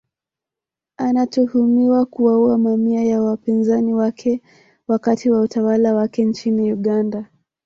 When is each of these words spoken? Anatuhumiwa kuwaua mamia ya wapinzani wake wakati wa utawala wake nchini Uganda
Anatuhumiwa 0.97 2.05
kuwaua 2.05 2.57
mamia 2.57 3.03
ya 3.03 3.21
wapinzani 3.21 3.93
wake 3.93 4.41
wakati 4.87 5.31
wa 5.31 5.41
utawala 5.41 5.93
wake 5.95 6.23
nchini 6.25 6.73
Uganda 6.73 7.25